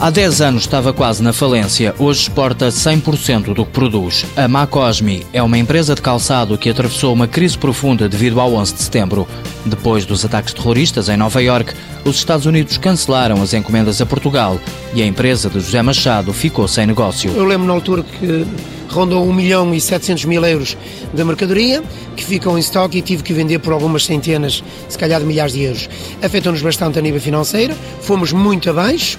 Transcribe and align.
Há 0.00 0.10
10 0.10 0.40
anos 0.40 0.62
estava 0.62 0.92
quase 0.92 1.20
na 1.20 1.32
falência, 1.32 1.92
hoje 1.98 2.20
exporta 2.20 2.68
100% 2.68 3.52
do 3.52 3.66
que 3.66 3.72
produz. 3.72 4.24
A 4.36 4.46
Macosmi 4.46 5.26
é 5.32 5.42
uma 5.42 5.58
empresa 5.58 5.92
de 5.92 6.00
calçado 6.00 6.56
que 6.56 6.70
atravessou 6.70 7.12
uma 7.12 7.26
crise 7.26 7.58
profunda 7.58 8.08
devido 8.08 8.38
ao 8.38 8.54
11 8.54 8.74
de 8.74 8.82
setembro. 8.82 9.26
Depois 9.66 10.06
dos 10.06 10.24
ataques 10.24 10.54
terroristas 10.54 11.08
em 11.08 11.16
Nova 11.16 11.42
York, 11.42 11.74
os 12.04 12.14
Estados 12.14 12.46
Unidos 12.46 12.78
cancelaram 12.78 13.42
as 13.42 13.52
encomendas 13.52 14.00
a 14.00 14.06
Portugal 14.06 14.60
e 14.94 15.02
a 15.02 15.06
empresa 15.06 15.50
de 15.50 15.58
José 15.58 15.82
Machado 15.82 16.32
ficou 16.32 16.68
sem 16.68 16.86
negócio. 16.86 17.32
Eu 17.32 17.44
lembro 17.44 17.66
na 17.66 17.72
altura 17.72 18.04
que 18.04 18.46
rondou 18.88 19.28
1 19.28 19.32
milhão 19.32 19.74
e 19.74 19.80
700 19.80 20.26
mil 20.26 20.44
euros 20.44 20.76
de 21.12 21.24
mercadoria 21.24 21.82
que 22.14 22.24
ficam 22.24 22.56
em 22.56 22.60
estoque 22.60 22.98
e 22.98 23.02
tive 23.02 23.24
que 23.24 23.32
vender 23.32 23.58
por 23.58 23.72
algumas 23.72 24.04
centenas, 24.04 24.62
se 24.88 24.96
calhar 24.96 25.18
de 25.18 25.26
milhares 25.26 25.54
de 25.54 25.62
euros. 25.64 25.90
Afetou-nos 26.22 26.62
bastante 26.62 27.00
a 27.00 27.02
nível 27.02 27.20
financeiro, 27.20 27.74
fomos 28.00 28.32
muito 28.32 28.70
abaixo, 28.70 29.18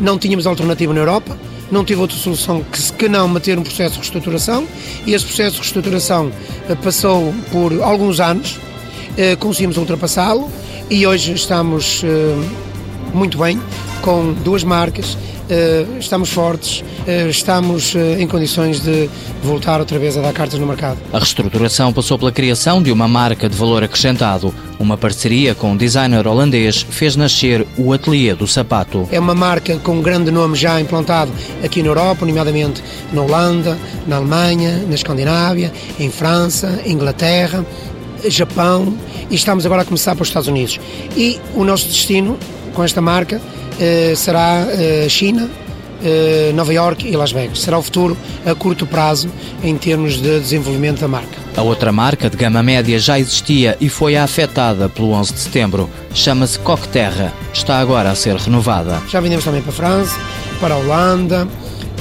não 0.00 0.18
tínhamos 0.18 0.46
alternativa 0.46 0.92
na 0.92 1.00
Europa, 1.00 1.36
não 1.70 1.84
tive 1.84 2.00
outra 2.00 2.16
solução 2.16 2.62
que, 2.62 2.92
que 2.92 3.08
não 3.08 3.28
manter 3.28 3.58
um 3.58 3.62
processo 3.62 3.94
de 3.94 3.98
reestruturação 4.00 4.66
e 5.06 5.14
esse 5.14 5.24
processo 5.24 5.56
de 5.56 5.60
reestruturação 5.60 6.32
eh, 6.68 6.74
passou 6.74 7.34
por 7.52 7.82
alguns 7.82 8.20
anos, 8.20 8.58
eh, 9.16 9.36
conseguimos 9.36 9.76
ultrapassá-lo 9.76 10.50
e 10.88 11.06
hoje 11.06 11.32
estamos 11.32 12.02
eh, 12.04 12.08
muito 13.12 13.38
bem 13.38 13.60
com 14.02 14.32
duas 14.32 14.64
marcas, 14.64 15.16
estamos 15.98 16.30
fortes, 16.30 16.84
estamos 17.28 17.94
em 18.18 18.26
condições 18.26 18.80
de 18.80 19.08
voltar 19.42 19.80
outra 19.80 19.98
vez 19.98 20.16
a 20.16 20.20
dar 20.20 20.32
cartas 20.32 20.58
no 20.58 20.66
mercado. 20.66 20.98
A 21.12 21.18
reestruturação 21.18 21.92
passou 21.92 22.18
pela 22.18 22.32
criação 22.32 22.82
de 22.82 22.92
uma 22.92 23.08
marca 23.08 23.48
de 23.48 23.56
valor 23.56 23.82
acrescentado. 23.82 24.54
Uma 24.78 24.96
parceria 24.96 25.54
com 25.54 25.72
um 25.72 25.76
designer 25.76 26.26
holandês 26.26 26.86
fez 26.88 27.16
nascer 27.16 27.66
o 27.76 27.92
Ateliê 27.92 28.34
do 28.34 28.46
Sapato. 28.46 29.08
É 29.10 29.18
uma 29.18 29.34
marca 29.34 29.76
com 29.78 29.98
um 29.98 30.02
grande 30.02 30.30
nome 30.30 30.56
já 30.56 30.80
implantado 30.80 31.32
aqui 31.64 31.82
na 31.82 31.88
Europa, 31.88 32.24
nomeadamente 32.24 32.82
na 33.12 33.22
Holanda, 33.22 33.78
na 34.06 34.16
Alemanha, 34.16 34.84
na 34.88 34.94
Escandinávia, 34.94 35.72
em 35.98 36.10
França, 36.10 36.80
Inglaterra, 36.86 37.64
Japão 38.26 38.94
e 39.30 39.34
estamos 39.34 39.64
agora 39.64 39.82
a 39.82 39.84
começar 39.84 40.14
para 40.14 40.22
os 40.22 40.28
Estados 40.28 40.48
Unidos. 40.48 40.80
E 41.16 41.38
o 41.54 41.64
nosso 41.64 41.86
destino 41.88 42.38
com 42.74 42.82
esta 42.82 43.00
marca 43.00 43.36
eh, 43.36 43.57
será 44.16 44.66
eh, 44.70 45.06
China, 45.08 45.48
eh, 46.02 46.52
Nova 46.54 46.72
York 46.72 47.08
e 47.08 47.16
Las 47.16 47.32
Vegas. 47.32 47.60
Será 47.60 47.78
o 47.78 47.82
futuro 47.82 48.16
a 48.46 48.54
curto 48.54 48.86
prazo 48.86 49.28
em 49.62 49.76
termos 49.76 50.20
de 50.20 50.40
desenvolvimento 50.40 51.00
da 51.00 51.08
marca. 51.08 51.38
A 51.56 51.62
outra 51.62 51.90
marca 51.90 52.30
de 52.30 52.36
gama 52.36 52.62
média 52.62 52.98
já 52.98 53.18
existia 53.18 53.76
e 53.80 53.88
foi 53.88 54.16
afetada 54.16 54.88
pelo 54.88 55.10
11 55.10 55.32
de 55.32 55.40
setembro. 55.40 55.90
Chama-se 56.14 56.58
Coqueterra. 56.60 57.32
Está 57.52 57.78
agora 57.78 58.10
a 58.10 58.14
ser 58.14 58.36
renovada. 58.36 59.02
Já 59.08 59.20
vendemos 59.20 59.44
também 59.44 59.60
para 59.60 59.72
a 59.72 59.74
França, 59.74 60.16
para 60.60 60.74
a 60.74 60.78
Holanda, 60.78 61.48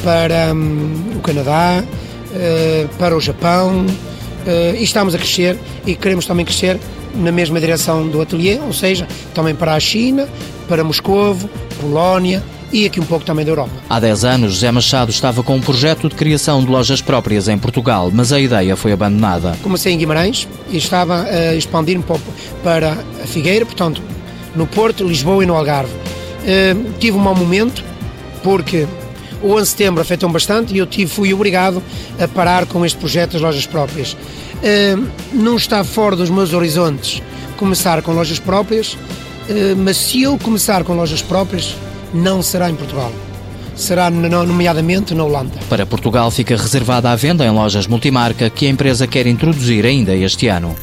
para 0.03 0.53
hum, 0.53 1.13
o 1.15 1.19
Canadá, 1.21 1.83
uh, 1.83 2.87
para 2.99 3.17
o 3.17 3.19
Japão. 3.19 3.85
Uh, 3.85 4.75
e 4.77 4.83
estamos 4.83 5.15
a 5.15 5.17
crescer 5.17 5.57
e 5.85 5.95
queremos 5.95 6.25
também 6.25 6.45
crescer 6.45 6.79
na 7.15 7.31
mesma 7.31 7.59
direção 7.59 8.07
do 8.07 8.21
ateliê, 8.21 8.59
ou 8.59 8.71
seja, 8.71 9.07
também 9.33 9.55
para 9.55 9.73
a 9.73 9.79
China, 9.79 10.27
para 10.67 10.83
Moscovo, 10.83 11.49
Polónia, 11.79 12.43
e 12.71 12.85
aqui 12.85 12.99
um 12.99 13.05
pouco 13.05 13.25
também 13.25 13.45
da 13.45 13.51
Europa. 13.51 13.71
Há 13.89 13.99
10 13.99 14.25
anos, 14.25 14.53
José 14.53 14.71
Machado 14.71 15.09
estava 15.09 15.41
com 15.41 15.55
um 15.55 15.61
projeto 15.61 16.09
de 16.09 16.15
criação 16.15 16.63
de 16.63 16.69
lojas 16.69 17.01
próprias 17.01 17.47
em 17.47 17.57
Portugal, 17.57 18.11
mas 18.13 18.33
a 18.33 18.39
ideia 18.39 18.75
foi 18.75 18.91
abandonada. 18.91 19.57
Comecei 19.63 19.93
em 19.93 19.97
Guimarães 19.97 20.47
e 20.69 20.77
estava 20.77 21.23
a 21.23 21.55
expandir-me 21.55 22.03
para 22.63 22.93
a 23.23 23.27
Figueira, 23.27 23.65
portanto, 23.65 24.01
no 24.55 24.67
Porto, 24.67 25.07
Lisboa 25.07 25.43
e 25.43 25.47
no 25.47 25.55
Algarve. 25.55 25.93
Uh, 25.93 26.93
tive 26.99 27.17
um 27.17 27.21
mau 27.21 27.35
momento, 27.35 27.83
porque 28.43 28.87
o 29.41 29.51
11 29.53 29.61
de 29.61 29.69
setembro 29.69 30.01
afetou-me 30.01 30.33
bastante 30.33 30.73
e 30.73 30.77
eu 30.77 30.85
tive, 30.85 31.09
fui 31.09 31.33
obrigado 31.33 31.81
a 32.19 32.27
parar 32.27 32.65
com 32.65 32.85
este 32.85 32.97
projeto 32.97 33.33
das 33.33 33.41
lojas 33.41 33.65
próprias. 33.65 34.13
Uh, 34.13 35.07
não 35.31 35.55
está 35.55 35.83
fora 35.83 36.15
dos 36.15 36.29
meus 36.29 36.53
horizontes 36.53 37.21
começar 37.57 38.01
com 38.01 38.13
lojas 38.13 38.39
próprias, 38.39 38.97
mas 39.77 39.97
se 39.97 40.21
eu 40.21 40.37
começar 40.37 40.83
com 40.83 40.93
lojas 40.93 41.21
próprias, 41.21 41.75
não 42.13 42.41
será 42.41 42.69
em 42.69 42.75
Portugal. 42.75 43.11
Será 43.75 44.09
nomeadamente 44.09 45.13
na 45.13 45.23
Holanda. 45.23 45.53
Para 45.69 45.85
Portugal 45.85 46.31
fica 46.31 46.57
reservada 46.57 47.11
a 47.11 47.15
venda 47.15 47.45
em 47.45 47.51
lojas 47.51 47.85
multimarca 47.85 48.49
que 48.49 48.65
a 48.65 48.69
empresa 48.69 49.05
quer 49.05 49.27
introduzir 49.27 49.85
ainda 49.85 50.15
este 50.15 50.47
ano. 50.47 50.75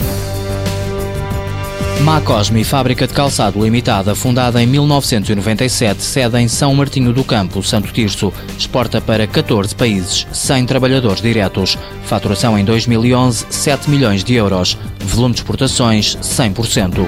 Macosme, 2.01 2.63
fábrica 2.65 3.07
de 3.07 3.15
calçado 3.15 3.63
limitada, 3.63 4.15
fundada 4.15 4.63
em 4.63 4.67
1997, 4.67 6.03
sede 6.03 6.39
em 6.39 6.47
São 6.49 6.75
Martinho 6.75 7.15
do 7.15 7.25
Campo, 7.25 7.63
Santo 7.63 7.91
Tirso, 7.93 8.31
exporta 8.59 9.01
para 9.01 9.27
14 9.27 9.75
países, 9.75 10.27
100 10.31 10.67
trabalhadores 10.67 11.23
diretos. 11.23 11.79
Faturação 12.05 12.59
em 12.59 12.65
2011, 12.65 13.47
7 13.49 13.89
milhões 13.89 14.23
de 14.23 14.35
euros. 14.35 14.77
Volume 15.01 15.35
de 15.35 15.41
exportações, 15.41 16.17
100%. 16.21 17.07